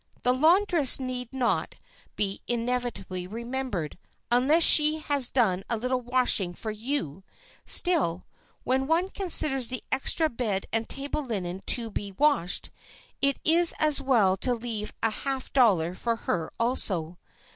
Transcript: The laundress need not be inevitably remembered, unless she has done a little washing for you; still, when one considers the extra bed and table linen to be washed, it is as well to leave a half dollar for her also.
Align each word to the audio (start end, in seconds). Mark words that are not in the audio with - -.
The 0.23 0.33
laundress 0.33 0.99
need 0.99 1.31
not 1.31 1.75
be 2.15 2.41
inevitably 2.47 3.27
remembered, 3.27 3.99
unless 4.31 4.63
she 4.63 4.97
has 4.97 5.29
done 5.29 5.63
a 5.69 5.77
little 5.77 6.01
washing 6.01 6.53
for 6.53 6.71
you; 6.71 7.23
still, 7.65 8.23
when 8.63 8.87
one 8.87 9.11
considers 9.11 9.67
the 9.67 9.83
extra 9.91 10.27
bed 10.27 10.65
and 10.73 10.89
table 10.89 11.21
linen 11.23 11.61
to 11.67 11.91
be 11.91 12.13
washed, 12.13 12.71
it 13.21 13.37
is 13.45 13.75
as 13.77 14.01
well 14.01 14.37
to 14.37 14.55
leave 14.55 14.91
a 15.03 15.11
half 15.11 15.53
dollar 15.53 15.93
for 15.93 16.15
her 16.15 16.51
also. 16.59 17.19